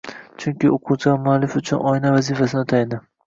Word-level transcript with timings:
Chunki, 0.43 0.69
o‘quvchi 0.77 1.13
muallif 1.27 1.57
uchun 1.61 1.85
oyna 1.91 2.15
vazifasini 2.17 2.63
o‘taydi: 2.67 3.03